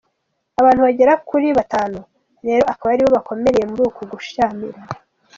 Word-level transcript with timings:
Abantu 0.59 0.81
bagera 0.87 1.13
kuri 1.29 1.47
batanu 1.57 1.99
rero 2.47 2.63
akaba 2.73 2.91
aribo 2.93 3.11
bakomerekeye 3.17 3.65
muri 3.71 3.81
uku 3.89 4.01
gushyamirana. 4.11 4.81